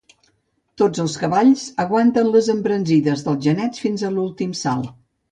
[0.81, 4.89] Tots els cavalls aguantaven les embranzides dels genets fins a l'últim salt.